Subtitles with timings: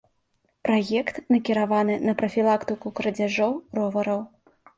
[0.67, 4.19] Праект накіраваны на прафілактыку крадзяжоў ровараў.